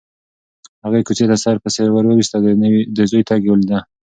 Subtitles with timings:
[0.83, 2.41] هغې کوڅې ته سر پسې وروایست او
[2.97, 3.79] د زوی تګ یې لیده.